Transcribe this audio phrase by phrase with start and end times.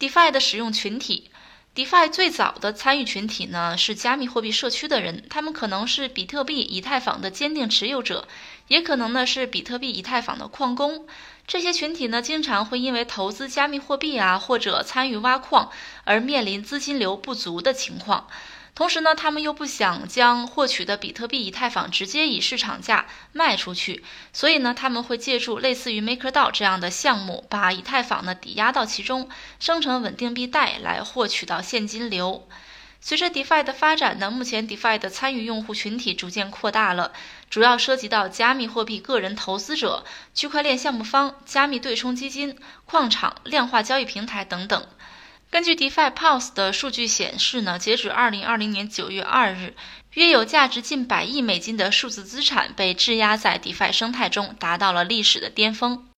[0.00, 1.30] DeFi 的使用群体
[1.74, 8.26] ，DeFi 最早的参与群体呢是加密货币社区的人，他们可能是比特币、以太坊的坚定持有者，
[8.68, 11.06] 也可能呢是比特币、以太坊的矿工。
[11.46, 15.70] 这些群体呢经常会因为投资加密货币啊，或者参与挖矿
[16.10, 18.26] 而面临资金流不足的情况。
[18.74, 24.02] 同时呢，他们又不想将获取的比特币、以太坊直接以市场价卖出去，
[24.32, 29.28] 所以呢，他们会借助类似于 MakerDAO 这样的项目，把以太坊呢抵押到其中，
[29.60, 32.48] 生成稳定币贷来获取到现金流。
[33.00, 37.12] 随着 DeFi 的发展呢，目前 DeFi 的参与用户群体逐渐扩大了，
[37.48, 40.04] 主要涉及到加密货币个人投资者、
[40.34, 44.86] 区块链项目方、加密对冲基金、矿场、量化交易平台等等。
[45.50, 49.74] 根据 DeFi Pulse 的数据显示呢，截止二零二零年九月二日，
[50.14, 56.06] 约有价值近百亿美金的数字资产被质押在 DeFi 生态中，达到了历史的巅峰。